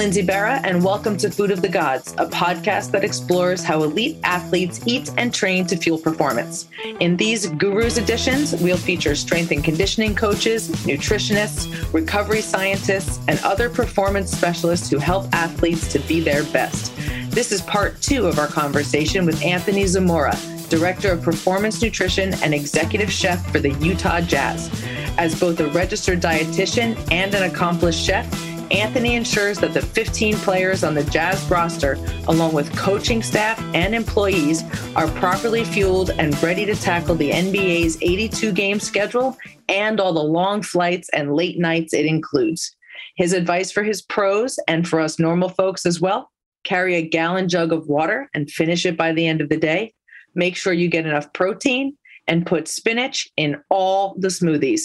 [0.00, 4.16] Lindsay Berra, and welcome to Food of the Gods, a podcast that explores how elite
[4.24, 6.68] athletes eat and train to fuel performance.
[7.00, 13.68] In these Gurus editions, we'll feature strength and conditioning coaches, nutritionists, recovery scientists, and other
[13.68, 16.96] performance specialists who help athletes to be their best.
[17.30, 20.34] This is part two of our conversation with Anthony Zamora,
[20.70, 24.70] Director of Performance Nutrition and Executive Chef for the Utah Jazz.
[25.18, 28.26] As both a registered dietitian and an accomplished chef,
[28.70, 33.94] Anthony ensures that the 15 players on the Jazz roster, along with coaching staff and
[33.94, 34.62] employees,
[34.94, 39.36] are properly fueled and ready to tackle the NBA's 82 game schedule
[39.68, 42.76] and all the long flights and late nights it includes.
[43.16, 46.30] His advice for his pros and for us normal folks as well
[46.64, 49.92] carry a gallon jug of water and finish it by the end of the day.
[50.34, 51.96] Make sure you get enough protein
[52.28, 54.82] and put spinach in all the smoothies.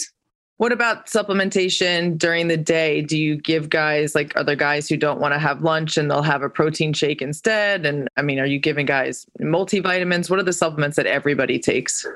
[0.58, 3.02] What about supplementation during the day?
[3.02, 6.10] Do you give guys like are there guys who don't want to have lunch and
[6.10, 7.84] they'll have a protein shake instead?
[7.84, 10.30] And I mean, are you giving guys multivitamins?
[10.30, 12.06] What are the supplements that everybody takes?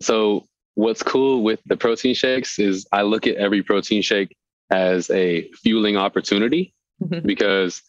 [0.00, 0.46] So
[0.76, 4.34] what's cool with the protein shakes is I look at every protein shake
[4.70, 7.26] as a fueling opportunity mm-hmm.
[7.26, 7.82] because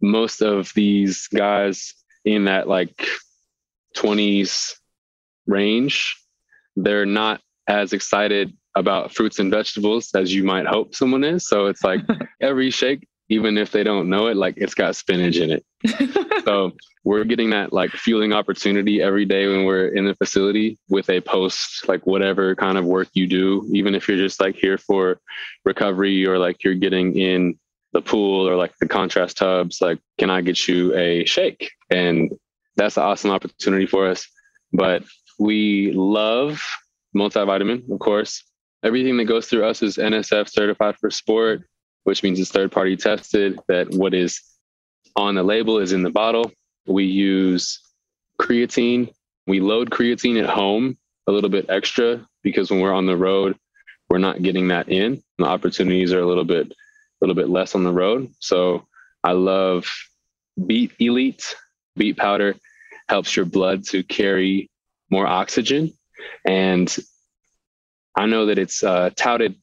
[0.00, 1.94] most of these guys
[2.24, 3.06] in that like
[3.96, 4.74] 20s
[5.46, 6.16] range,
[6.76, 11.46] they're not as excited about fruits and vegetables as you might hope someone is.
[11.46, 12.00] So it's like
[12.40, 15.64] every shake, even if they don't know it, like it's got spinach in it.
[16.44, 16.72] so
[17.04, 21.20] we're getting that like fueling opportunity every day when we're in the facility with a
[21.20, 25.20] post, like whatever kind of work you do, even if you're just like here for
[25.64, 27.58] recovery or like you're getting in
[27.92, 31.70] the pool or like the contrast tubs, like, can I get you a shake?
[31.90, 32.30] And
[32.76, 34.26] that's an awesome opportunity for us.
[34.72, 35.04] But
[35.38, 36.62] we love
[37.18, 38.44] multivitamin, of course.
[38.84, 41.68] Everything that goes through us is NSF certified for sport,
[42.04, 44.40] which means it's third party tested, that what is
[45.16, 46.52] on the label is in the bottle.
[46.86, 47.80] We use
[48.40, 49.12] creatine.
[49.46, 50.96] We load creatine at home
[51.26, 53.56] a little bit extra because when we're on the road,
[54.08, 55.22] we're not getting that in.
[55.38, 56.74] The opportunities are a little bit, a
[57.20, 58.32] little bit less on the road.
[58.38, 58.86] So
[59.22, 59.86] I love
[60.66, 61.54] Beet Elite.
[61.96, 62.54] Beet powder
[63.08, 64.70] helps your blood to carry
[65.10, 65.92] more oxygen.
[66.46, 66.94] And
[68.16, 69.56] I know that it's uh, touted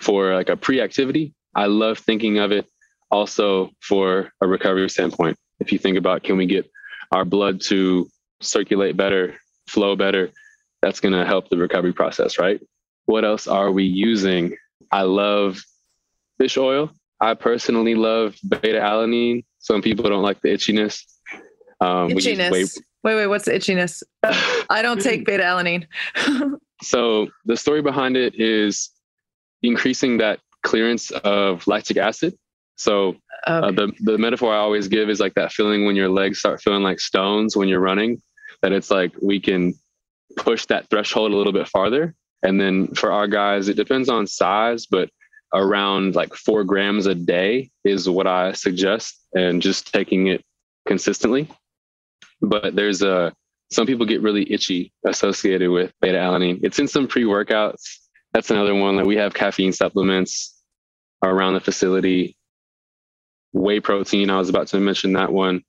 [0.00, 1.34] for like a pre-activity.
[1.54, 2.66] I love thinking of it
[3.10, 5.36] also for a recovery standpoint.
[5.60, 6.70] If you think about can we get
[7.12, 8.08] our blood to
[8.40, 9.34] circulate better,
[9.66, 10.30] flow better,
[10.82, 12.60] that's going to help the recovery process, right?
[13.06, 14.56] What else are we using?
[14.92, 15.62] I love
[16.38, 16.90] fish oil.
[17.20, 19.44] I personally love beta alanine.
[19.58, 21.02] Some people don't like the itchiness.
[21.80, 22.78] Um, itchiness.
[23.06, 24.02] Wait, wait, what's the itchiness?
[24.68, 25.86] I don't take beta alanine.
[26.82, 28.90] So the story behind it is
[29.62, 32.36] increasing that clearance of lactic acid.
[32.74, 33.14] So
[33.46, 33.68] uh, okay.
[33.68, 36.60] uh, the the metaphor I always give is like that feeling when your legs start
[36.60, 38.20] feeling like stones when you're running.
[38.62, 39.74] That it's like we can
[40.36, 42.12] push that threshold a little bit farther.
[42.42, 45.10] And then for our guys, it depends on size, but
[45.54, 50.44] around like four grams a day is what I suggest, and just taking it
[50.88, 51.48] consistently.
[52.40, 53.32] But there's a
[53.70, 56.60] some people get really itchy associated with beta alanine.
[56.62, 57.98] It's in some pre workouts.
[58.32, 58.96] That's another one.
[58.96, 60.54] Like we have caffeine supplements
[61.22, 62.36] around the facility.
[63.52, 65.62] Whey protein, I was about to mention that one.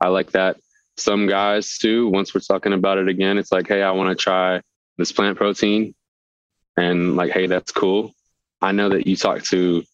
[0.00, 0.56] I like that.
[0.96, 4.20] Some guys too, once we're talking about it again, it's like, hey, I want to
[4.20, 4.60] try
[4.96, 5.94] this plant protein.
[6.76, 8.12] And like, hey, that's cool.
[8.60, 9.84] I know that you talked to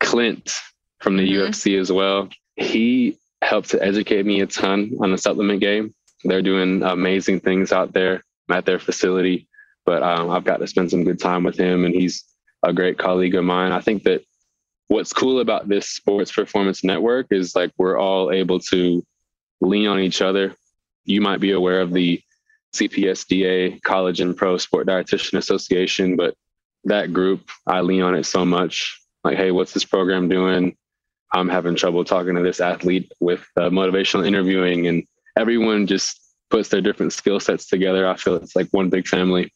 [0.00, 0.60] Clint
[1.00, 1.50] from the mm-hmm.
[1.50, 2.28] UFC as well.
[2.56, 5.92] He helped to educate me a ton on the supplement game
[6.24, 9.48] they're doing amazing things out there at their facility.
[9.84, 12.24] But um, I've got to spend some good time with him, and he's
[12.62, 13.72] a great colleague of mine.
[13.72, 14.22] I think that
[14.88, 19.04] what's cool about this sports performance network is like we're all able to
[19.60, 20.54] lean on each other.
[21.04, 22.20] You might be aware of the
[22.74, 26.34] CPSDA College and Pro Sport Dietitian Association, but
[26.84, 29.00] that group, I lean on it so much.
[29.24, 30.76] Like, hey, what's this program doing?
[31.32, 35.04] I'm having trouble talking to this athlete with uh, motivational interviewing and
[35.36, 36.20] everyone just
[36.50, 38.06] puts their different skill sets together.
[38.06, 39.52] I feel it's like one big family.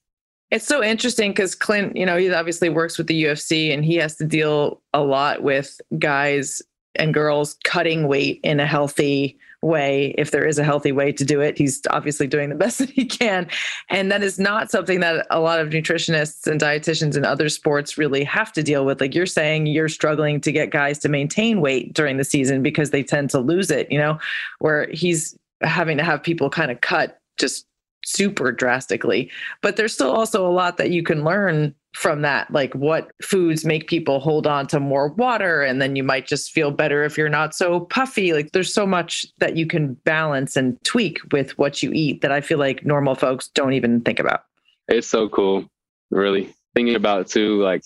[0.51, 3.97] It's so interesting because Clint, you know, he obviously works with the UFC and he
[3.97, 6.63] has to deal a lot with guys
[6.95, 11.25] and girls cutting weight in a healthy way if there is a healthy way to
[11.25, 13.49] do it he's obviously doing the best that he can.
[13.89, 17.99] And that is not something that a lot of nutritionists and dietitians in other sports
[17.99, 19.01] really have to deal with.
[19.01, 22.91] Like you're saying you're struggling to get guys to maintain weight during the season because
[22.91, 24.19] they tend to lose it you know
[24.59, 27.67] where he's having to have people kind of cut just
[28.05, 29.31] super drastically.
[29.63, 33.65] But there's still also a lot that you can learn from that, like what foods
[33.65, 35.63] make people hold on to more water.
[35.63, 38.35] And then you might just feel better if you're not so puffy.
[38.35, 42.33] Like there's so much that you can balance and tweak with what you eat that
[42.33, 44.43] I feel like normal folks don't even think about.
[44.89, 45.65] It's so cool,
[46.11, 46.55] really.
[46.75, 47.83] Thinking about too, like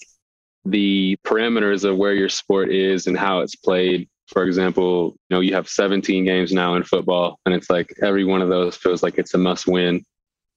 [0.65, 4.09] the parameters of where your sport is and how it's played.
[4.32, 8.25] For example, you know, you have 17 games now in football, and it's like every
[8.25, 10.05] one of those feels like it's a must win.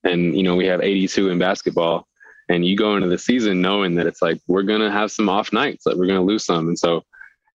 [0.04, 2.08] And, you know, we have 82 in basketball.
[2.50, 5.30] And you go into the season knowing that it's like, we're going to have some
[5.30, 6.68] off nights, like we're going to lose some.
[6.68, 7.04] And so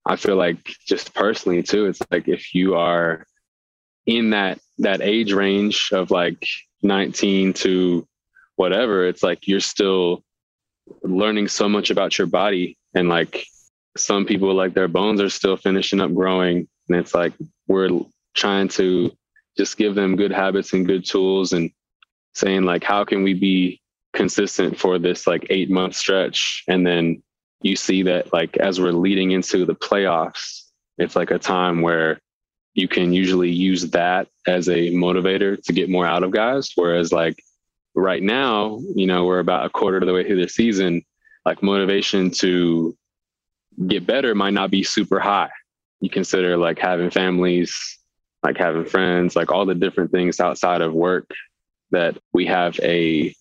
[0.05, 3.25] I feel like just personally too, it's like if you are
[4.05, 6.47] in that that age range of like
[6.81, 8.07] 19 to
[8.55, 10.23] whatever, it's like you're still
[11.03, 13.45] learning so much about your body and like
[13.99, 17.33] some people like their bones are still finishing up growing and it's like
[17.67, 17.89] we're
[18.33, 19.11] trying to
[19.57, 21.71] just give them good habits and good tools and
[22.33, 23.81] saying like how can we be
[24.13, 26.63] consistent for this like 8 month stretch?
[26.67, 27.23] And then
[27.61, 30.67] you see that like as we're leading into the playoffs
[30.97, 32.19] it's like a time where
[32.73, 36.71] you can usually use that as a motivator to get more out of guys.
[36.75, 37.43] Whereas like
[37.95, 41.03] right now, you know, we're about a quarter of the way through the season,
[41.45, 42.95] like motivation to
[43.85, 45.49] get better might not be super high.
[45.99, 47.99] You consider like having families,
[48.43, 51.29] like having friends, like all the different things outside of work
[51.91, 53.33] that we have a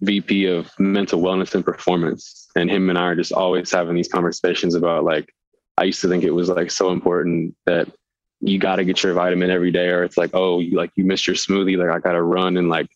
[0.00, 2.48] VP of mental wellness and performance.
[2.56, 5.32] And him and I are just always having these conversations about like,
[5.78, 7.88] I used to think it was like so important that
[8.40, 11.04] you got to get your vitamin every day, or it's like, oh, you, like you
[11.04, 12.88] missed your smoothie, like I got to run and like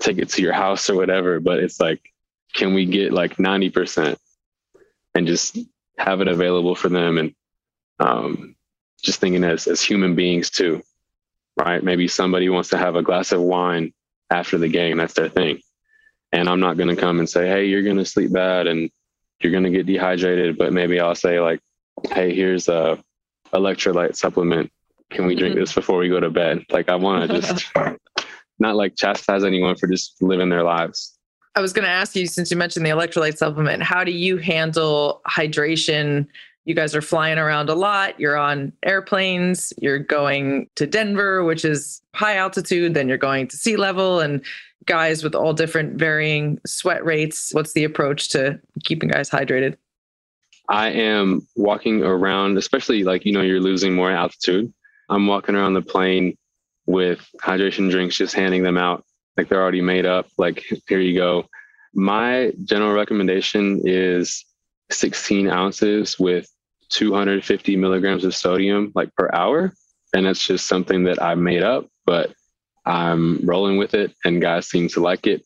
[0.00, 1.40] take it to your house or whatever.
[1.40, 2.00] But it's like,
[2.54, 4.16] can we get like 90%
[5.14, 5.58] and just
[5.98, 7.18] have it available for them?
[7.18, 7.34] And
[8.00, 8.56] um,
[9.02, 10.82] just thinking as, as human beings too,
[11.56, 11.82] right?
[11.82, 13.92] Maybe somebody wants to have a glass of wine
[14.30, 14.96] after the game.
[14.96, 15.60] That's their thing.
[16.32, 18.90] And I'm not going to come and say, hey, you're going to sleep bad and
[19.40, 20.58] you're going to get dehydrated.
[20.58, 21.60] But maybe I'll say, like,
[22.10, 23.02] hey, here's a
[23.52, 24.72] electrolyte supplement.
[25.10, 25.60] Can we drink mm-hmm.
[25.60, 26.64] this before we go to bed?
[26.70, 27.70] Like, I want to just
[28.58, 31.13] not like chastise anyone for just living their lives.
[31.56, 34.38] I was going to ask you, since you mentioned the electrolyte supplement, how do you
[34.38, 36.26] handle hydration?
[36.64, 38.18] You guys are flying around a lot.
[38.18, 39.72] You're on airplanes.
[39.80, 42.94] You're going to Denver, which is high altitude.
[42.94, 44.44] Then you're going to sea level and
[44.86, 47.50] guys with all different varying sweat rates.
[47.52, 49.76] What's the approach to keeping guys hydrated?
[50.68, 54.72] I am walking around, especially like, you know, you're losing more altitude.
[55.08, 56.36] I'm walking around the plane
[56.86, 59.04] with hydration drinks, just handing them out
[59.36, 60.26] like they're already made up.
[60.38, 61.46] Like, here you go.
[61.94, 64.44] My general recommendation is
[64.90, 66.48] 16 ounces with
[66.90, 69.72] 250 milligrams of sodium, like per hour.
[70.14, 72.32] And that's just something that I made up, but
[72.86, 75.44] I'm rolling with it and guys seem to like it.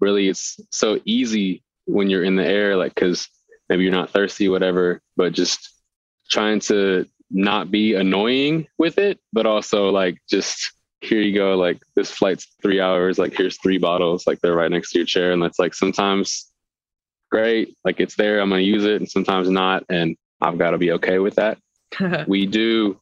[0.00, 3.28] Really, it's so easy when you're in the air, like, because
[3.68, 5.70] maybe you're not thirsty, whatever, but just
[6.30, 11.80] trying to not be annoying with it, but also like just here you go, like
[11.94, 15.32] this flight's three hours, like here's three bottles, like they're right next to your chair.
[15.32, 16.50] And that's like sometimes
[17.30, 19.84] great, like it's there, I'm gonna use it, and sometimes not.
[19.88, 21.58] And I've got to be okay with that.
[22.28, 23.00] we do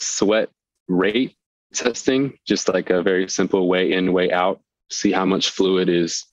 [0.00, 0.50] sweat
[0.88, 1.34] rate
[1.72, 4.60] testing, just like a very simple way in, way out,
[4.90, 6.24] see how much fluid is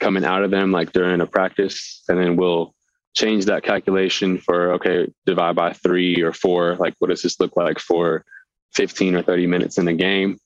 [0.00, 2.02] coming out of them, like during a practice.
[2.08, 2.74] And then we'll
[3.14, 6.76] change that calculation for, okay, divide by three or four.
[6.76, 8.24] Like, what does this look like for
[8.74, 10.38] 15 or 30 minutes in a game.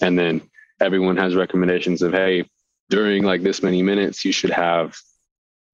[0.00, 0.42] And then
[0.80, 2.48] everyone has recommendations of, hey,
[2.90, 4.96] during like this many minutes, you should have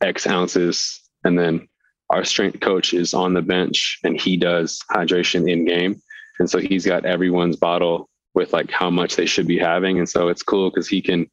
[0.01, 1.01] X ounces.
[1.25, 1.69] And then
[2.11, 6.01] our strength coach is on the bench and he does hydration in game.
[6.39, 9.99] And so he's got everyone's bottle with like how much they should be having.
[9.99, 11.29] And so it's cool because he can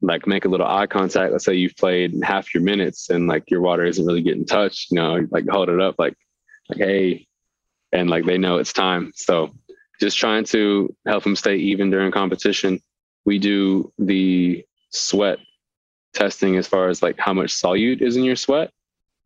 [0.00, 1.32] like make a little eye contact.
[1.32, 4.90] Let's say you've played half your minutes and like your water isn't really getting touched,
[4.90, 6.14] you know, like hold it up like
[6.68, 7.26] like hey,
[7.92, 9.12] and like they know it's time.
[9.14, 9.54] So
[10.00, 12.80] just trying to help them stay even during competition.
[13.24, 15.38] We do the sweat
[16.14, 18.70] testing as far as like how much solute is in your sweat.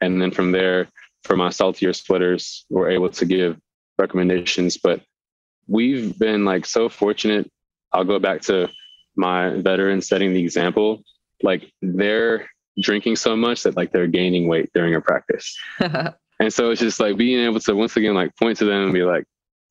[0.00, 0.88] And then from there,
[1.22, 3.58] for my saltier sweaters, we're able to give
[3.98, 4.76] recommendations.
[4.76, 5.02] But
[5.68, 7.50] we've been like so fortunate.
[7.92, 8.68] I'll go back to
[9.14, 11.02] my veterans setting the example.
[11.42, 12.48] Like they're
[12.80, 15.56] drinking so much that like they're gaining weight during a practice.
[15.78, 18.92] and so it's just like being able to once again like point to them and
[18.92, 19.24] be like,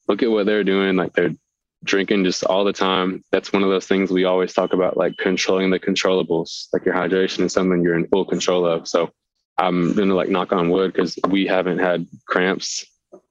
[0.08, 0.96] look at what they're doing.
[0.96, 1.36] Like they're
[1.84, 3.24] drinking just all the time.
[3.32, 6.68] That's one of those things we always talk about, like controlling the controllables.
[6.74, 8.88] Like your hydration is something you're in full control of.
[8.88, 9.12] So
[9.58, 12.86] I'm gonna like knock on wood because we haven't had cramps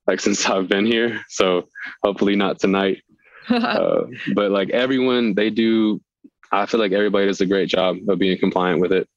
[0.07, 1.21] like since I've been here.
[1.29, 1.69] So
[2.03, 3.03] hopefully not tonight.
[3.49, 4.03] uh,
[4.35, 6.01] but like everyone, they do
[6.53, 9.09] I feel like everybody does a great job of being compliant with it.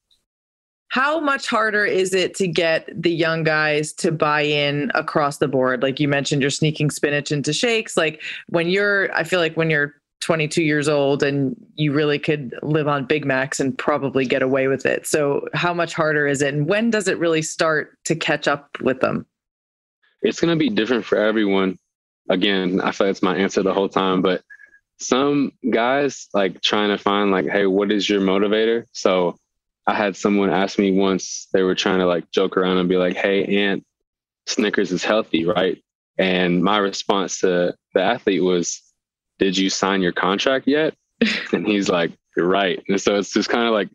[0.93, 5.47] How much harder is it to get the young guys to buy in across the
[5.47, 5.81] board?
[5.81, 7.97] Like you mentioned, you're sneaking spinach into shakes.
[7.97, 12.53] Like when you're, I feel like when you're 22 years old and you really could
[12.61, 15.07] live on Big Macs and probably get away with it.
[15.07, 16.53] So, how much harder is it?
[16.53, 19.25] And when does it really start to catch up with them?
[20.21, 21.79] It's going to be different for everyone.
[22.29, 24.43] Again, I feel like it's my answer the whole time, but
[24.99, 29.35] some guys like trying to find like hey what is your motivator so
[29.87, 32.97] i had someone ask me once they were trying to like joke around and be
[32.97, 33.83] like hey Aunt,
[34.47, 35.81] snickers is healthy right?
[36.17, 38.81] And my response to the athlete was
[39.39, 40.93] did you sign your contract yet?
[41.53, 42.83] And he's like you're right.
[42.87, 43.89] And so it's just kind of like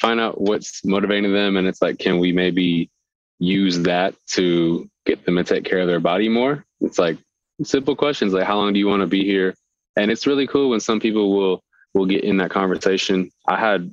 [0.00, 2.90] find out what's motivating them and it's like can we maybe
[3.38, 6.64] use that to get them to take care of their body more?
[6.80, 7.18] It's like
[7.62, 9.54] simple questions like how long do you want to be here?
[9.96, 11.62] And it's really cool when some people will
[11.94, 13.30] will get in that conversation.
[13.48, 13.90] I had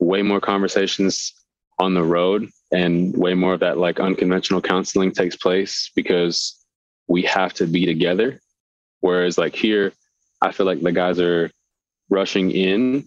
[0.00, 1.32] way more conversations
[1.78, 6.58] on the road and way more of that like unconventional counseling takes place because
[7.08, 8.40] we have to be together.
[9.00, 9.92] Whereas like here
[10.42, 11.50] i feel like the guys are
[12.08, 13.06] rushing in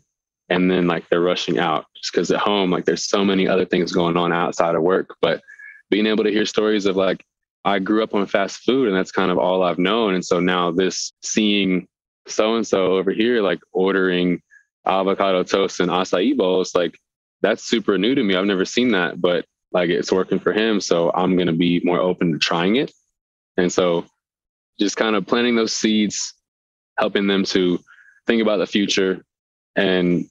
[0.49, 3.65] and then like they're rushing out just because at home like there's so many other
[3.65, 5.15] things going on outside of work.
[5.21, 5.41] But
[5.89, 7.23] being able to hear stories of like
[7.65, 10.13] i grew up on fast food and that's kind of all i've known.
[10.13, 11.87] And so now this seeing
[12.27, 14.41] so and so over here like ordering
[14.85, 16.97] avocado toast and acai bowls like
[17.41, 18.35] that's super new to me.
[18.35, 21.81] I've never seen that but like it's working for him so i'm going to be
[21.83, 22.91] more open to trying it.
[23.57, 24.05] And so
[24.79, 26.33] just kind of planting those seeds
[26.97, 27.79] helping them to
[28.27, 29.23] think about the future
[29.75, 30.25] and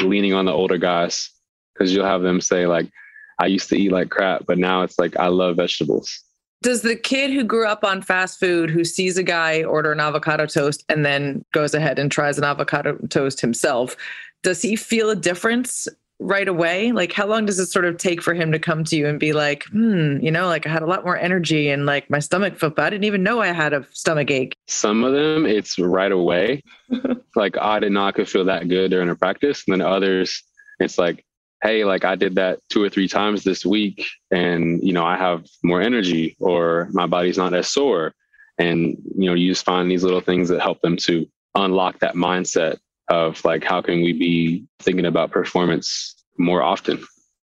[0.00, 1.30] leaning on the older guys
[1.74, 2.90] because you'll have them say like
[3.38, 6.24] i used to eat like crap but now it's like i love vegetables
[6.62, 10.00] does the kid who grew up on fast food, who sees a guy order an
[10.00, 13.96] avocado toast and then goes ahead and tries an avocado toast himself,
[14.42, 15.88] does he feel a difference
[16.18, 16.92] right away?
[16.92, 19.18] Like, how long does it sort of take for him to come to you and
[19.18, 22.18] be like, hmm, you know, like I had a lot more energy and like my
[22.18, 22.88] stomach felt bad.
[22.88, 24.54] I didn't even know I had a stomach ache.
[24.68, 26.62] Some of them, it's right away.
[27.36, 29.64] like, I did not feel that good during a practice.
[29.66, 30.42] And then others,
[30.78, 31.24] it's like,
[31.62, 35.16] hey like i did that two or three times this week and you know i
[35.16, 38.14] have more energy or my body's not as sore.
[38.58, 42.14] And you know you just find these little things that help them to unlock that
[42.14, 47.02] mindset of like how can we be thinking about performance more often?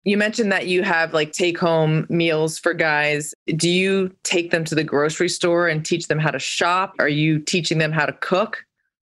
[0.04, 3.34] You mentioned that you have like take home meals for guys.
[3.56, 6.94] Do you take them to the grocery store and teach them how to shop?
[6.98, 8.64] Are you teaching them how to cook?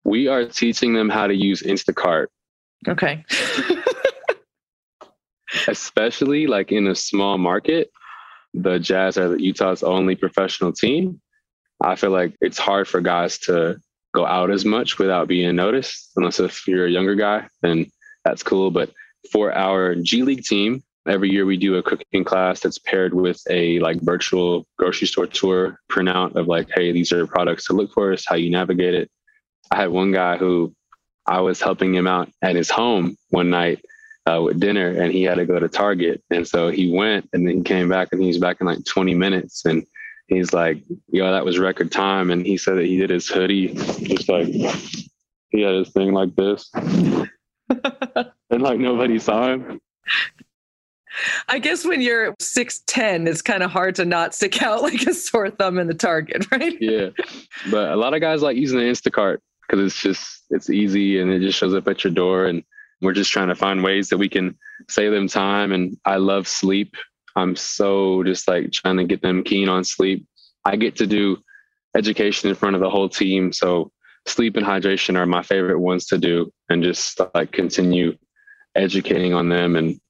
[0.04, 2.26] We are teaching them how to use instacart.
[2.88, 3.24] Okay
[5.68, 7.90] especially like in a small market,
[8.52, 11.20] the Jazz are Utah's only professional team.
[11.82, 13.76] I feel like it's hard for guys to
[14.14, 17.86] go out as much without being noticed, unless if you're a younger guy, then
[18.24, 18.70] that's cool.
[18.70, 18.90] But
[19.32, 23.42] for our G League team, every year we do a cooking class that's paired with
[23.50, 27.92] a like virtual grocery store tour printout of like, hey, these are products to look
[27.92, 29.10] for, is how you navigate it.
[29.70, 30.74] I had one guy who
[31.26, 33.84] I was helping him out at his home one night
[34.30, 36.22] uh, with dinner and he had to go to Target.
[36.30, 38.84] And so he went and then he came back and he was back in like
[38.84, 39.64] 20 minutes.
[39.64, 39.84] And
[40.28, 42.30] he's like, yo, that was record time.
[42.30, 46.34] And he said that he did his hoodie just like he had his thing like
[46.36, 46.70] this.
[46.74, 49.80] and like nobody saw him.
[51.48, 55.14] I guess when you're 6'10, it's kind of hard to not stick out like a
[55.14, 56.76] sore thumb in the target, right?
[56.80, 57.10] yeah.
[57.70, 61.30] But a lot of guys like using the Instacart because it's just, it's easy and
[61.30, 62.46] it just shows up at your door.
[62.46, 62.64] And
[63.04, 64.56] we're just trying to find ways that we can
[64.88, 65.72] save them time.
[65.72, 66.96] And I love sleep.
[67.36, 70.26] I'm so just like trying to get them keen on sleep.
[70.64, 71.38] I get to do
[71.96, 73.52] education in front of the whole team.
[73.52, 73.92] So
[74.26, 78.16] sleep and hydration are my favorite ones to do and just like continue
[78.74, 79.76] educating on them.
[79.76, 80.00] And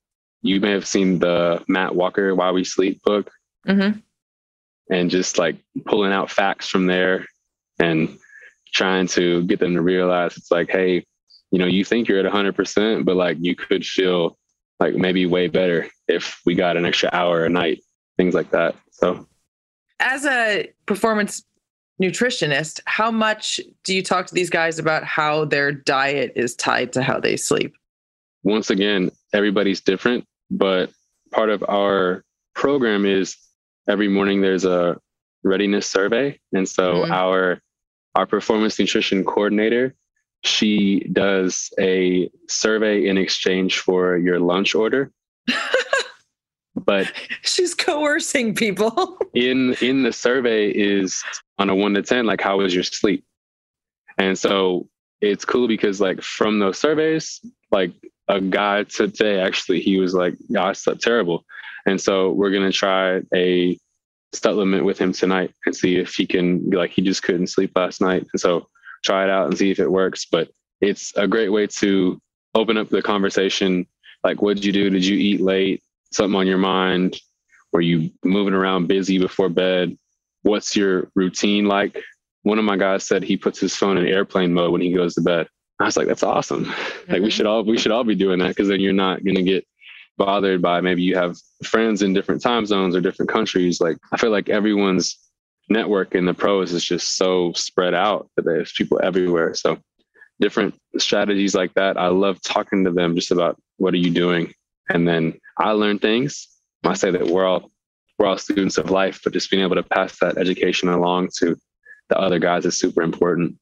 [0.43, 3.31] you may have seen the Matt Walker Why We Sleep book.
[3.67, 3.99] Mm-hmm.
[4.91, 7.25] And just like pulling out facts from there
[7.81, 8.19] and
[8.75, 11.07] trying to get them to realize it's like, hey,
[11.55, 14.37] you know, you think you're at 100%, but like you could feel
[14.81, 17.81] like maybe way better if we got an extra hour a night,
[18.17, 18.75] things like that.
[18.91, 19.25] So,
[20.01, 21.45] as a performance
[22.03, 26.93] nutritionist, how much do you talk to these guys about how their diet is tied
[26.95, 27.77] to how they sleep?
[28.43, 30.91] Once again, everybody's different, but
[31.31, 32.25] part of our
[32.57, 33.37] program is
[33.89, 34.99] every morning there's a
[35.45, 36.37] readiness survey.
[36.53, 37.13] And so mm-hmm.
[37.13, 37.61] our
[38.17, 39.95] our performance nutrition coordinator
[40.45, 45.11] she does a survey in exchange for your lunch order.
[46.77, 47.11] but
[47.43, 49.19] she's coercing people.
[49.35, 51.23] in in the survey is
[51.59, 53.25] on a 1 to 10 like how was your sleep?
[54.19, 54.89] And so
[55.21, 57.93] it's cool because like from those surveys, like
[58.29, 61.45] a guy today actually he was like, yeah, I slept terrible.
[61.87, 63.79] And so we're gonna try a
[64.33, 68.01] supplement with him tonight and see if he can like he just couldn't sleep last
[68.01, 68.27] night.
[68.33, 68.69] And so
[69.05, 70.25] try it out and see if it works.
[70.25, 72.21] But it's a great way to
[72.55, 73.87] open up the conversation.
[74.23, 74.91] Like, what did you do?
[74.91, 75.83] Did you eat late?
[76.13, 77.17] Something on your mind?
[77.73, 79.97] Were you moving around busy before bed?
[80.43, 82.03] What's your routine like?
[82.43, 85.15] One of my guys said he puts his phone in airplane mode when he goes
[85.15, 85.49] to bed.
[85.81, 86.67] I was like, that's awesome.
[86.67, 86.91] Mm-hmm.
[87.13, 87.29] Like we mm-hmm.
[87.29, 89.67] should all we should all be doing that because then you're not gonna get
[90.17, 93.81] bothered by maybe you have friends in different time zones or different countries.
[93.81, 95.19] Like I feel like everyone's
[95.69, 99.55] network in the pros is just so spread out that there's people everywhere.
[99.55, 99.79] So
[100.41, 101.97] different strategies like that.
[101.97, 104.53] I love talking to them just about what are you doing?
[104.89, 106.49] And then I learn things.
[106.85, 107.71] I say that we're all
[108.19, 111.57] we're all students of life, but just being able to pass that education along to
[112.09, 113.57] the other guys is super important.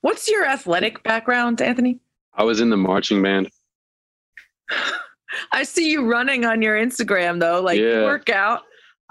[0.00, 2.00] What's your athletic background, Anthony?
[2.34, 3.50] I was in the marching band.
[5.52, 8.02] I see you running on your Instagram though, like yeah.
[8.02, 8.62] workout.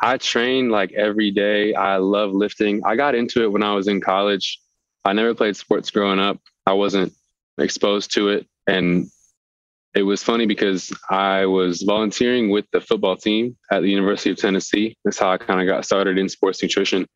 [0.01, 1.73] I train like every day.
[1.73, 2.81] I love lifting.
[2.85, 4.59] I got into it when I was in college.
[5.05, 6.39] I never played sports growing up.
[6.65, 7.13] I wasn't
[7.57, 8.47] exposed to it.
[8.67, 9.07] And
[9.93, 14.37] it was funny because I was volunteering with the football team at the University of
[14.37, 14.97] Tennessee.
[15.03, 17.07] That's how I kind of got started in sports nutrition.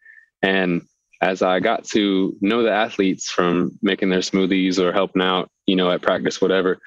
[0.41, 0.83] And
[1.21, 5.75] as I got to know the athletes from making their smoothies or helping out, you
[5.75, 6.77] know, at practice, whatever,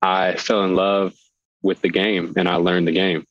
[0.00, 1.14] I fell in love
[1.62, 3.24] with the game and I learned the game.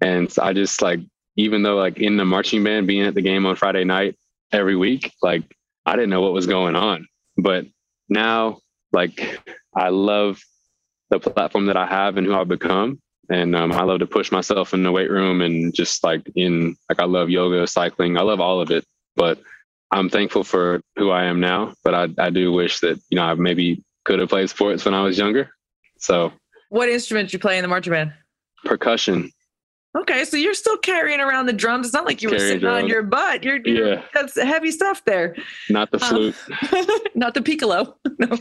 [0.00, 1.00] And so I just like,
[1.36, 4.16] even though like in the marching band, being at the game on Friday night
[4.52, 5.42] every week, like
[5.84, 7.06] I didn't know what was going on.
[7.36, 7.66] But
[8.08, 8.58] now,
[8.92, 9.40] like,
[9.74, 10.40] I love
[11.10, 13.00] the platform that I have and who I've become.
[13.28, 16.76] And um, I love to push myself in the weight room and just like in,
[16.88, 18.84] like, I love yoga, cycling, I love all of it.
[19.16, 19.40] But
[19.90, 21.74] I'm thankful for who I am now.
[21.84, 24.94] But I, I do wish that, you know, I maybe could have played sports when
[24.94, 25.50] I was younger.
[25.98, 26.32] So
[26.68, 28.12] what instrument you play in the marching band?
[28.64, 29.30] Percussion.
[29.96, 31.86] Okay, so you're still carrying around the drums.
[31.86, 33.42] It's not like you were sitting on your butt.
[33.42, 35.34] You're, you're, yeah, that's heavy stuff there.
[35.70, 37.96] Not the flute, uh, not the piccolo.
[38.18, 38.38] no,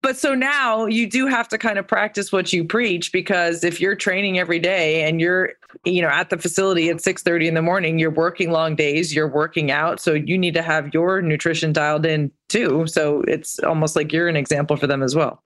[0.00, 3.80] but so now you do have to kind of practice what you preach because if
[3.80, 5.52] you're training every day and you're,
[5.84, 9.14] you know, at the facility at six thirty in the morning, you're working long days,
[9.14, 12.88] you're working out, so you need to have your nutrition dialed in too.
[12.88, 15.44] So it's almost like you're an example for them as well.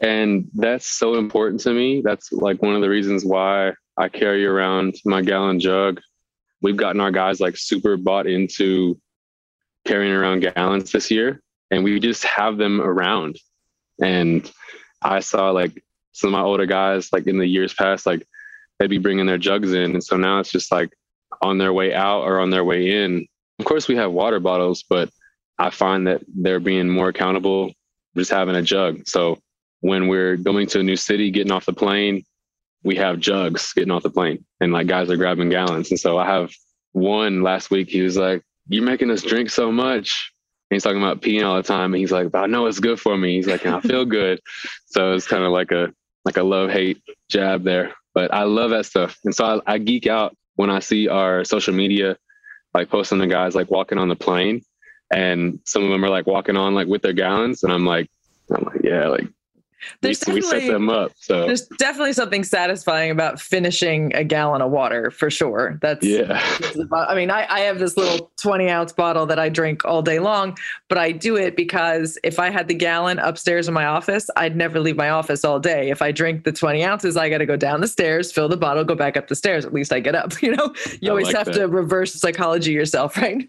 [0.00, 2.02] And that's so important to me.
[2.04, 6.00] That's like one of the reasons why I carry around my gallon jug.
[6.60, 8.98] We've gotten our guys like super bought into
[9.84, 13.36] carrying around gallons this year, and we just have them around.
[14.02, 14.50] And
[15.02, 18.26] I saw like some of my older guys, like in the years past, like
[18.78, 19.92] they'd be bringing their jugs in.
[19.92, 20.90] And so now it's just like
[21.40, 23.26] on their way out or on their way in.
[23.58, 25.10] Of course, we have water bottles, but
[25.58, 27.72] I find that they're being more accountable
[28.16, 29.02] just having a jug.
[29.06, 29.38] So
[29.80, 32.24] when we're going to a new city, getting off the plane,
[32.82, 35.90] we have jugs getting off the plane and like guys are grabbing gallons.
[35.90, 36.52] And so I have
[36.92, 40.32] one last week, he was like, You're making us drink so much.
[40.70, 41.92] And he's talking about peeing all the time.
[41.92, 43.36] And he's like, But I know it's good for me.
[43.36, 44.40] He's like, I feel good.
[44.86, 45.90] So it's kind of like a
[46.26, 47.94] like a love hate jab there.
[48.12, 49.18] But I love that stuff.
[49.24, 52.18] And so I, I geek out when I see our social media
[52.74, 54.62] like posting the guys like walking on the plane
[55.12, 58.10] and some of them are like walking on like with their gallons and I'm like
[58.54, 59.26] I'm like yeah like
[60.00, 61.12] there's we, definitely, we set them up.
[61.16, 65.78] So there's definitely something satisfying about finishing a gallon of water for sure.
[65.80, 66.42] That's yeah.
[66.92, 70.18] I mean, I, I have this little 20 ounce bottle that I drink all day
[70.18, 70.56] long,
[70.88, 74.56] but I do it because if I had the gallon upstairs in my office, I'd
[74.56, 75.90] never leave my office all day.
[75.90, 78.56] If I drink the 20 ounces, I got to go down the stairs, fill the
[78.56, 79.64] bottle, go back up the stairs.
[79.64, 80.32] At least I get up.
[80.42, 81.54] You know, you I always like have that.
[81.54, 83.48] to reverse psychology yourself, right?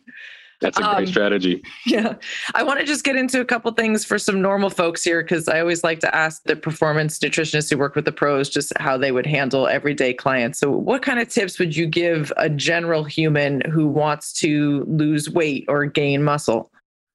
[0.63, 1.61] That's a great um, strategy.
[1.85, 2.15] Yeah.
[2.55, 5.49] I want to just get into a couple things for some normal folks here because
[5.49, 8.97] I always like to ask the performance nutritionists who work with the pros just how
[8.97, 10.59] they would handle everyday clients.
[10.59, 15.29] So, what kind of tips would you give a general human who wants to lose
[15.29, 16.71] weight or gain muscle?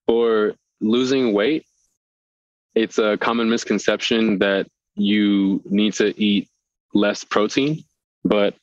[0.07, 1.65] For losing weight,
[2.75, 6.49] it's a common misconception that you need to eat
[6.93, 7.83] less protein.
[8.25, 8.55] But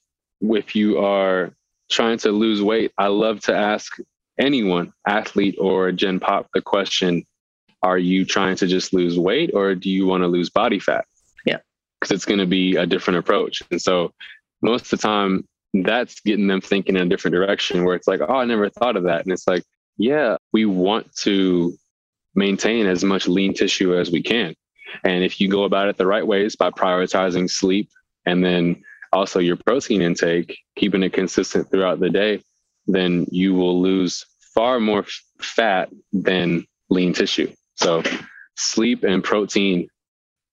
[0.41, 1.51] if you are
[1.89, 3.97] trying to lose weight, I love to ask
[4.39, 7.25] anyone, athlete or Gen Pop, the question
[7.83, 11.05] are you trying to just lose weight or do you want to lose body fat?
[11.45, 11.59] Yeah.
[11.99, 13.61] Because it's going to be a different approach.
[13.69, 14.11] And so
[14.61, 15.47] most of the time,
[15.83, 18.95] that's getting them thinking in a different direction where it's like, oh, I never thought
[18.95, 19.23] of that.
[19.23, 19.63] And it's like,
[19.97, 21.73] yeah, we want to
[22.33, 24.55] maintain as much lean tissue as we can.
[25.03, 27.89] And if you go about it the right ways by prioritizing sleep
[28.25, 32.41] and then also your protein intake, keeping it consistent throughout the day,
[32.87, 35.05] then you will lose far more
[35.39, 37.51] fat than lean tissue.
[37.75, 38.03] So
[38.55, 39.89] sleep and protein.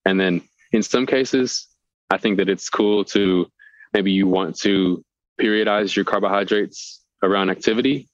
[0.05, 0.43] And then
[0.73, 1.69] in some cases,
[2.11, 3.47] I think that it's cool to
[3.93, 5.05] maybe you want to
[5.41, 8.09] periodize your carbohydrates around activity.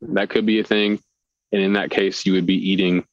[0.00, 1.00] That could be a thing.
[1.52, 3.04] And in that case, you would be eating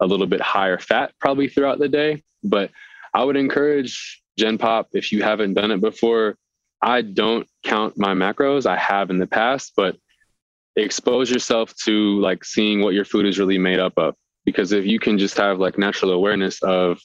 [0.00, 2.22] a little bit higher fat probably throughout the day.
[2.42, 2.70] But
[3.14, 6.36] I would encourage Gen Pop, if you haven't done it before,
[6.84, 8.66] I don't count my macros.
[8.66, 9.96] I have in the past, but
[10.76, 14.14] expose yourself to like seeing what your food is really made up of.
[14.44, 17.00] Because if you can just have like natural awareness of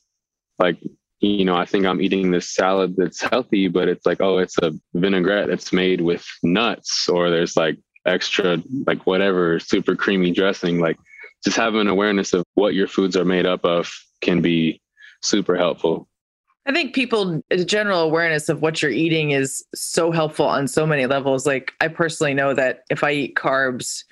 [0.60, 0.78] like,
[1.22, 4.58] you know, I think I'm eating this salad that's healthy, but it's like, oh, it's
[4.58, 10.80] a vinaigrette that's made with nuts, or there's like extra, like whatever, super creamy dressing.
[10.80, 10.98] Like
[11.46, 13.90] just having an awareness of what your foods are made up of
[14.20, 14.82] can be
[15.22, 16.09] super helpful.
[16.70, 20.86] I think people, the general awareness of what you're eating is so helpful on so
[20.86, 21.48] many levels.
[21.48, 24.04] Like, I personally know that if I eat carbs,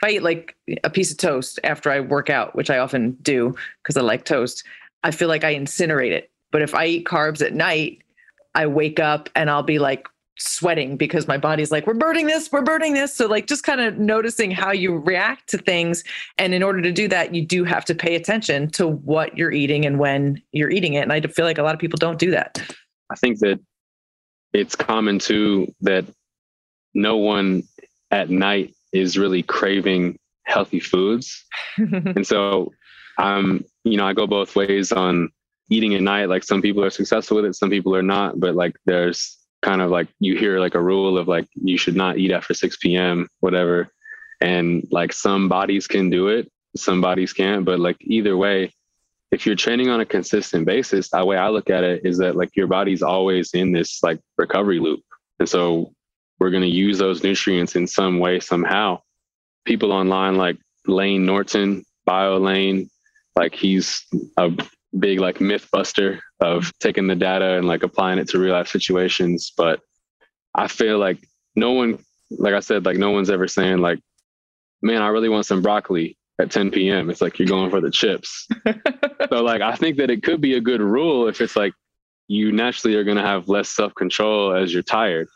[0.00, 3.18] if I eat like a piece of toast after I work out, which I often
[3.22, 4.62] do because I like toast,
[5.02, 6.30] I feel like I incinerate it.
[6.52, 8.02] But if I eat carbs at night,
[8.54, 10.06] I wake up and I'll be like
[10.38, 13.14] sweating because my body's like, we're burning this, we're burning this.
[13.14, 16.04] So, like, just kind of noticing how you react to things.
[16.38, 19.52] And in order to do that, you do have to pay attention to what you're
[19.52, 21.00] eating and when you're eating it.
[21.00, 22.60] And I feel like a lot of people don't do that.
[23.10, 23.60] I think that
[24.52, 26.04] it's common too that
[26.94, 27.64] no one
[28.10, 31.44] at night is really craving healthy foods.
[31.76, 32.72] and so,
[33.18, 35.30] um, you know, I go both ways on
[35.70, 36.28] eating at night.
[36.28, 39.80] Like some people are successful with it, some people are not, but like there's kind
[39.80, 42.76] of like you hear like a rule of like you should not eat after 6
[42.78, 43.88] p.m whatever.
[44.40, 48.70] And like some bodies can do it some bodies can't but like either way
[49.30, 52.36] if you're training on a consistent basis the way i look at it is that
[52.36, 55.00] like your body's always in this like recovery loop.
[55.38, 55.92] And so
[56.38, 59.00] we're going to use those nutrients in some way somehow.
[59.64, 62.90] People online like Layne Norton Bio Lane,
[63.36, 64.04] like he's
[64.36, 64.50] a
[64.98, 68.68] big like myth buster of taking the data and like applying it to real life
[68.68, 69.52] situations.
[69.56, 69.80] But
[70.54, 71.18] I feel like
[71.56, 71.98] no one,
[72.30, 74.00] like I said, like no one's ever saying like,
[74.82, 77.10] man, I really want some broccoli at 10 p.m.
[77.10, 78.48] It's like you're going for the chips.
[79.30, 81.72] so like I think that it could be a good rule if it's like
[82.28, 85.28] you naturally are going to have less self control as you're tired.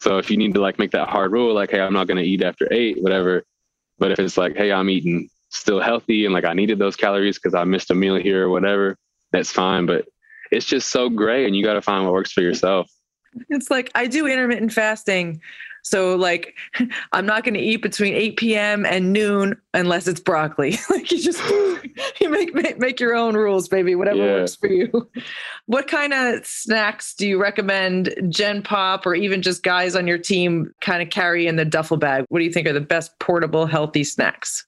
[0.00, 2.18] So if you need to like make that hard rule, like, hey, I'm not going
[2.18, 3.44] to eat after eight, whatever.
[3.98, 7.38] But if it's like, hey, I'm eating still healthy and like I needed those calories
[7.38, 8.96] because I missed a meal here or whatever,
[9.32, 9.86] that's fine.
[9.86, 10.06] But
[10.50, 12.90] it's just so great and you got to find what works for yourself.
[13.48, 15.40] It's like I do intermittent fasting.
[15.82, 16.56] So like
[17.12, 18.84] I'm not going to eat between 8 p.m.
[18.84, 20.78] and noon unless it's broccoli.
[20.90, 21.42] like you just
[22.20, 24.32] you make, make make your own rules, baby, whatever yeah.
[24.32, 25.08] works for you.
[25.66, 30.18] What kind of snacks do you recommend Gen Pop or even just guys on your
[30.18, 32.24] team kind of carry in the duffel bag?
[32.28, 34.66] What do you think are the best portable healthy snacks?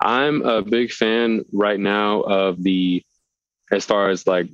[0.00, 3.02] I'm a big fan right now of the,
[3.70, 4.48] as far as like,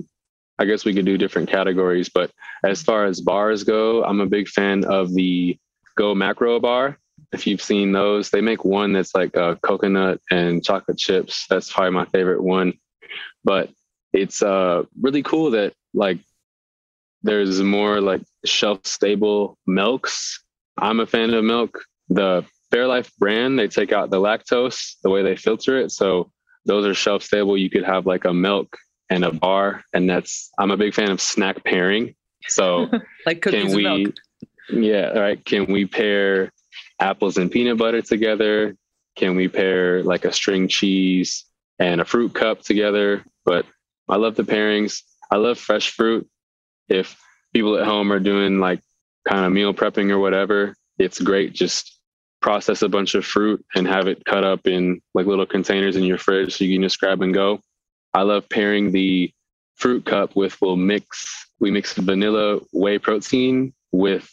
[0.59, 2.31] I guess we could do different categories, but
[2.65, 5.57] as far as bars go, I'm a big fan of the
[5.99, 6.99] GoMacro Bar.
[7.33, 11.47] If you've seen those, they make one that's like a coconut and chocolate chips.
[11.49, 12.75] That's probably my favorite one.
[13.45, 13.71] But
[14.13, 16.19] it's uh, really cool that like
[17.23, 20.43] there's more like shelf stable milks.
[20.77, 21.83] I'm a fan of milk.
[22.09, 25.91] The Fairlife brand, they take out the lactose, the way they filter it.
[25.91, 26.31] So
[26.67, 27.57] those are shelf stable.
[27.57, 28.77] You could have like a milk
[29.11, 29.85] and a bar.
[29.93, 32.15] And that's, I'm a big fan of snack pairing.
[32.49, 32.89] So
[33.27, 34.13] like can we,
[34.71, 35.45] yeah, right.
[35.45, 36.53] Can we pair
[37.01, 38.77] apples and peanut butter together?
[39.17, 41.45] Can we pair like a string cheese
[41.79, 43.25] and a fruit cup together?
[43.45, 43.67] But
[44.09, 45.03] I love the pairings.
[45.31, 46.29] I love fresh fruit.
[46.89, 47.17] If
[47.53, 48.81] people at home are doing like
[49.29, 51.99] kind of meal prepping or whatever, it's great just
[52.41, 56.05] process a bunch of fruit and have it cut up in like little containers in
[56.05, 57.61] your fridge so you can just grab and go.
[58.19, 59.33] I love pairing the
[59.77, 64.29] fruit cup with we'll mix we mix vanilla whey protein with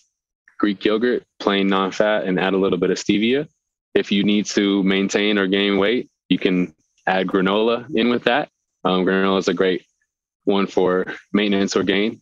[0.58, 3.48] Greek yogurt, plain non-fat, and add a little bit of stevia.
[3.94, 6.74] If you need to maintain or gain weight, you can
[7.06, 8.50] add granola in with that.
[8.84, 9.86] Um, granola is a great
[10.46, 12.22] one for maintenance or gain,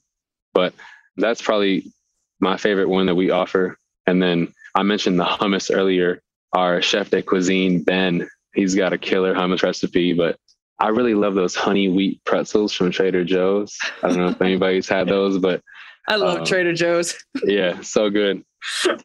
[0.53, 0.73] but
[1.15, 1.93] that's probably
[2.41, 3.77] my favorite one that we offer.
[4.05, 6.21] And then I mentioned the hummus earlier.
[6.51, 10.37] Our chef de cuisine, Ben, he's got a killer hummus recipe, but
[10.83, 13.79] I really love those honey wheat pretzels from Trader Joe's.
[14.03, 15.63] I don't know if anybody's had those, but
[16.09, 17.15] I love um, Trader Joe's.
[17.45, 18.43] yeah, so good.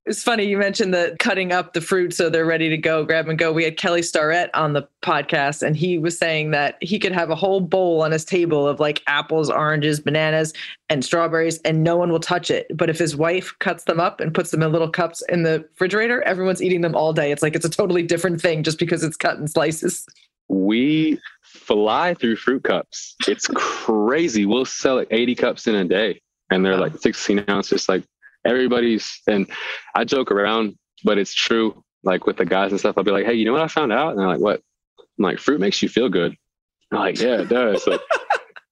[0.04, 3.28] It's funny you mentioned the cutting up the fruit so they're ready to go, grab
[3.28, 3.52] and go.
[3.52, 7.30] We had Kelly Starrett on the podcast, and he was saying that he could have
[7.30, 10.54] a whole bowl on his table of like apples, oranges, bananas,
[10.88, 12.66] and strawberries, and no one will touch it.
[12.74, 15.64] But if his wife cuts them up and puts them in little cups in the
[15.74, 17.30] refrigerator, everyone's eating them all day.
[17.30, 20.04] It's like it's a totally different thing just because it's cut in slices.
[20.48, 23.14] We fly through fruit cups.
[23.26, 24.46] It's crazy.
[24.46, 27.88] We'll sell like 80 cups in a day and they're like 16 ounces.
[27.88, 28.04] Like
[28.44, 29.50] everybody's, and
[29.94, 31.82] I joke around, but it's true.
[32.04, 33.92] Like with the guys and stuff, I'll be like, hey, you know what I found
[33.92, 34.10] out?
[34.10, 34.60] And they're like, what?
[35.18, 36.34] I'm like, fruit makes you feel good.
[36.92, 37.86] I'm like, yeah, it does.
[37.86, 38.00] Like,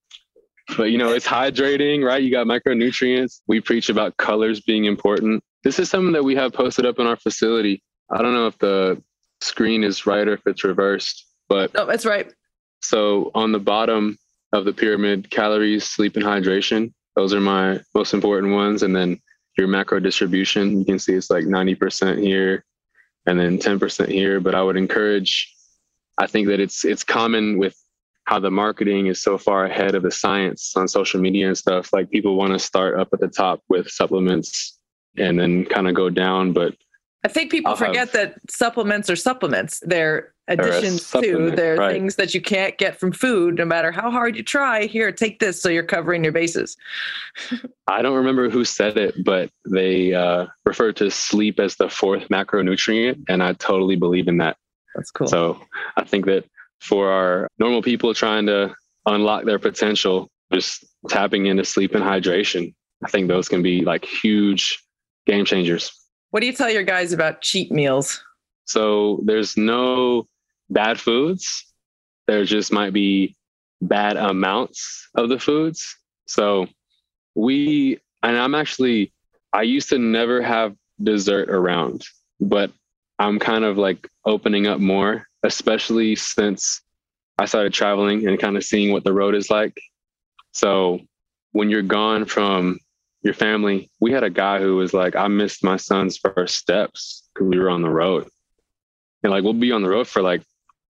[0.77, 2.23] but you know, it's hydrating, right?
[2.23, 3.41] You got micronutrients.
[3.47, 5.43] We preach about colors being important.
[5.65, 7.83] This is something that we have posted up in our facility.
[8.11, 9.03] I don't know if the
[9.41, 12.33] screen is right or if it's reversed, but no, that's right.
[12.81, 14.19] So on the bottom
[14.53, 16.93] of the pyramid, calories, sleep, and hydration.
[17.15, 18.83] Those are my most important ones.
[18.83, 19.21] And then
[19.57, 22.65] your macro distribution, you can see it's like 90% here
[23.27, 24.41] and then 10% here.
[24.41, 25.53] But I would encourage,
[26.19, 27.77] I think that it's it's common with
[28.25, 31.93] how the marketing is so far ahead of the science on social media and stuff.
[31.93, 34.79] Like people want to start up at the top with supplements
[35.17, 36.53] and then kind of go down.
[36.53, 36.75] But
[37.27, 39.83] I think people I'll forget have, that supplements are supplements.
[39.85, 41.51] They're additions to.
[41.51, 41.93] They're right.
[41.93, 44.85] things that you can't get from food, no matter how hard you try.
[44.85, 46.77] Here, take this so you're covering your bases.
[47.89, 52.29] I don't remember who said it, but they uh, refer to sleep as the fourth
[52.29, 53.25] macronutrient.
[53.29, 54.57] And I totally believe in that.
[54.95, 55.27] That's cool.
[55.27, 55.61] So
[55.97, 56.45] I think that
[56.81, 58.73] for our normal people trying to
[59.05, 62.73] unlock their potential, just tapping into sleep and hydration,
[63.05, 64.81] I think those can be like huge
[65.27, 65.91] game changers.
[66.31, 68.23] What do you tell your guys about cheat meals?
[68.65, 70.27] So there's no
[70.71, 71.65] bad foods.
[72.27, 73.37] There just might be
[73.81, 75.97] bad amounts of the foods.
[76.27, 76.67] So
[77.35, 79.13] we, and I'm actually,
[79.53, 82.05] I used to never have dessert around,
[82.41, 82.73] but
[83.19, 86.83] I'm kind of like opening up more, especially since
[87.39, 89.79] I started traveling and kind of seeing what the road is like.
[90.53, 91.01] So
[91.53, 92.79] when you're gone from
[93.27, 97.29] your family, we had a guy who was like, I missed my son's first steps
[97.35, 98.29] because we were on the road.
[99.23, 100.43] And like, we'll be on the road for like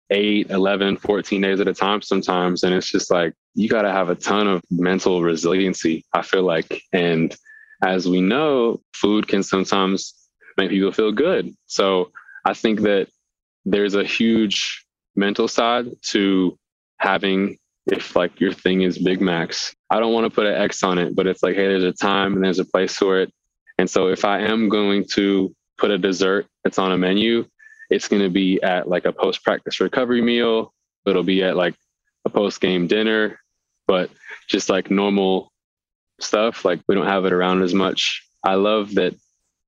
[0.10, 2.64] 8, 11, 14 days at a time sometimes.
[2.64, 6.42] And it's just like, you got to have a ton of mental resiliency, I feel
[6.42, 6.82] like.
[6.92, 7.36] And
[7.84, 10.16] as we know, food can sometimes
[10.58, 11.54] make people feel good.
[11.68, 12.12] So
[12.46, 13.10] I think that
[13.64, 14.84] there's a huge
[15.16, 16.58] mental side to
[16.98, 19.76] having if like your thing is Big Macs.
[19.94, 21.94] I don't want to put an X on it, but it's like, hey, there's a
[21.94, 23.32] time and there's a place for it.
[23.78, 27.46] And so if I am going to put a dessert that's on a menu,
[27.92, 30.74] it's going to be at like a post practice recovery meal.
[31.06, 31.76] It'll be at like
[32.26, 33.40] a post game dinner,
[33.86, 34.10] but
[34.48, 35.52] just like normal
[36.20, 38.28] stuff, like we don't have it around as much.
[38.44, 39.14] I love that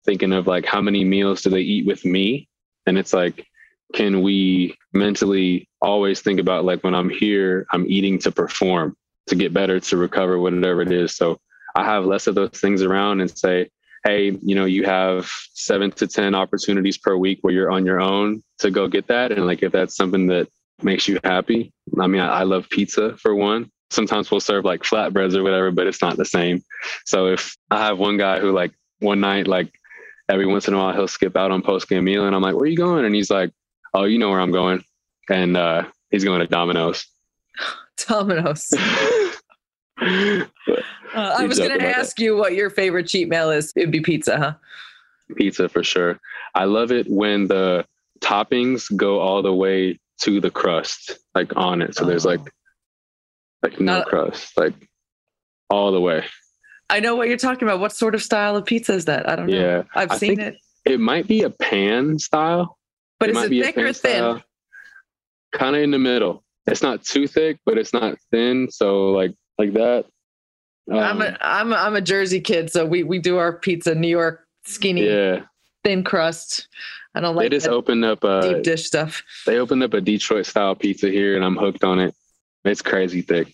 [0.06, 2.48] thinking of like how many meals do they eat with me?
[2.88, 3.46] And it's like,
[3.94, 9.36] can we mentally always think about like when I'm here, I'm eating to perform, to
[9.36, 11.16] get better, to recover, whatever it is.
[11.16, 11.40] So
[11.76, 13.70] I have less of those things around and say,
[14.06, 18.00] hey, you know, you have seven to 10 opportunities per week where you're on your
[18.00, 19.32] own to go get that.
[19.32, 20.48] And like, if that's something that
[20.84, 23.72] makes you happy, I mean, I, I love pizza for one.
[23.90, 26.64] Sometimes we'll serve like flatbreads or whatever, but it's not the same.
[27.06, 29.74] So if I have one guy who like one night, like
[30.30, 32.56] every once in a while, he'll skip out on post game meal and I'm like,
[32.56, 33.06] where are you going?
[33.06, 33.52] And he's like,
[33.94, 34.84] oh, you know where I'm going.
[35.30, 37.08] And uh, he's going to Domino's.
[38.08, 38.72] Domino's.
[41.16, 42.24] Uh, I was going to ask that.
[42.24, 43.72] you what your favorite cheat meal is.
[43.76, 44.54] It'd be pizza, huh?
[45.36, 46.20] Pizza for sure.
[46.54, 47.86] I love it when the
[48.20, 51.96] toppings go all the way to the crust, like on it.
[51.96, 52.08] So oh.
[52.08, 52.42] there's like
[53.64, 54.74] like no uh, crust, like
[55.70, 56.26] all the way.
[56.90, 57.80] I know what you're talking about.
[57.80, 59.28] What sort of style of pizza is that?
[59.28, 59.58] I don't know.
[59.58, 60.58] Yeah, I've I seen it.
[60.86, 62.78] It might be a pan style.
[63.20, 64.44] But it is it thick or thin?
[65.52, 66.44] Kind of in the middle.
[66.68, 68.70] It's not too thick, but it's not thin.
[68.72, 70.06] So like like that.
[70.92, 73.96] Um, I'm a I'm a, I'm a Jersey kid, so we we do our pizza
[73.96, 75.42] New York skinny, yeah,
[75.84, 76.68] thin crust.
[77.16, 77.50] I don't like.
[77.50, 79.24] They just opened up a deep dish stuff.
[79.46, 82.14] They opened up a Detroit style pizza here, and I'm hooked on it.
[82.66, 83.54] It's crazy thick.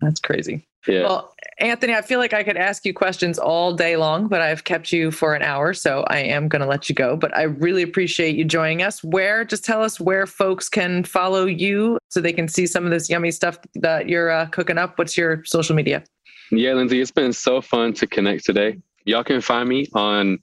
[0.00, 0.66] That's crazy.
[0.86, 1.02] Yeah.
[1.02, 4.64] Well, Anthony, I feel like I could ask you questions all day long, but I've
[4.64, 7.16] kept you for an hour, so I am going to let you go.
[7.16, 9.02] But I really appreciate you joining us.
[9.02, 12.90] Where, just tell us where folks can follow you so they can see some of
[12.90, 14.98] this yummy stuff that you're uh, cooking up.
[14.98, 16.04] What's your social media?
[16.50, 18.78] Yeah, Lindsay, it's been so fun to connect today.
[19.04, 20.38] Y'all can find me on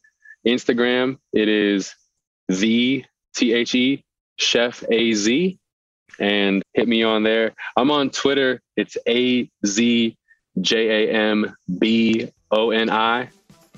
[0.46, 1.18] Instagram.
[1.32, 1.96] It is
[2.50, 4.04] the T H E
[4.38, 5.58] Chef A Z,
[6.20, 7.54] and hit me on there.
[7.78, 8.62] I'm on Twitter.
[8.76, 10.18] It's A Z
[10.62, 13.30] J A M B O N I.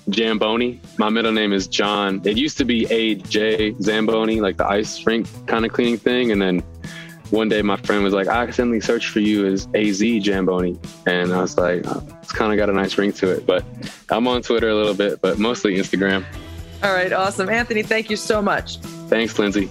[0.10, 0.80] Jamboni.
[1.00, 2.22] My middle name is John.
[2.26, 6.32] It used to be A J Zamboni, like the ice rink kind of cleaning thing,
[6.32, 6.64] and then
[7.32, 10.80] one day my friend was like, I accidentally searched for you as AZ Jamboni.
[11.06, 13.46] And I was like, oh, it's kind of got a nice ring to it.
[13.46, 13.66] But
[14.10, 16.24] I'm on Twitter a little bit, but mostly Instagram.
[16.84, 17.12] All right.
[17.12, 17.50] Awesome.
[17.50, 18.78] Anthony, thank you so much.
[19.08, 19.70] Thanks, Lindsay.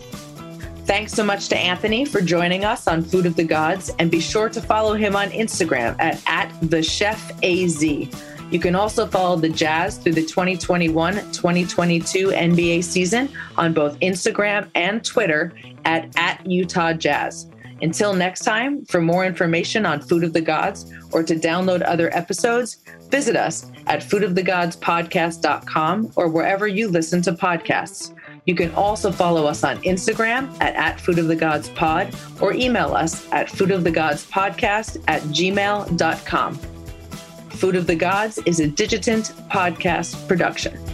[0.85, 4.21] Thanks so much to Anthony for joining us on Food of the Gods, and be
[4.21, 7.83] sure to follow him on Instagram at, at the Chef AZ.
[7.83, 14.69] You can also follow the Jazz through the 2021 2022 NBA season on both Instagram
[14.75, 15.55] and Twitter
[15.87, 17.49] at, at Utah Jazz.
[17.81, 22.15] Until next time, for more information on Food of the Gods or to download other
[22.15, 28.14] episodes, visit us at foodofthegodspodcast.com or wherever you listen to podcasts.
[28.45, 32.53] You can also follow us on Instagram at, at Food of the Gods Pod or
[32.53, 36.55] email us at foodofthegodspodcast at gmail.com.
[37.51, 40.94] Food of the Gods is a Digitant podcast production.